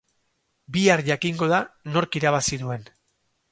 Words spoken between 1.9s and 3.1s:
nork irabazi duen.